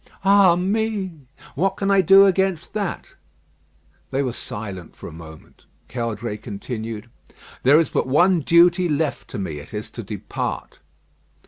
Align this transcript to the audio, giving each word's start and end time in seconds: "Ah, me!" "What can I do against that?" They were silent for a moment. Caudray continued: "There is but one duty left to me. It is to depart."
"Ah, 0.25 0.55
me!" 0.55 1.27
"What 1.53 1.77
can 1.77 1.91
I 1.91 2.01
do 2.01 2.25
against 2.25 2.73
that?" 2.73 3.13
They 4.09 4.23
were 4.23 4.33
silent 4.33 4.95
for 4.95 5.07
a 5.07 5.11
moment. 5.13 5.65
Caudray 5.89 6.37
continued: 6.37 7.07
"There 7.61 7.79
is 7.79 7.91
but 7.91 8.07
one 8.07 8.39
duty 8.39 8.89
left 8.89 9.27
to 9.27 9.37
me. 9.37 9.59
It 9.59 9.75
is 9.75 9.91
to 9.91 10.01
depart." 10.01 10.79